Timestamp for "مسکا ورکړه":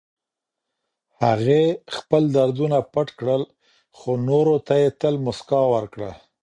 5.25-6.11